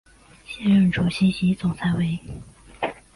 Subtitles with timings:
[0.47, 2.19] 现任主席及总裁为。